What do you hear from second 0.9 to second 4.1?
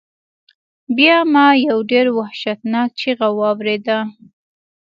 بیا ما یو ډیر وحشتناک چیغہ واوریده.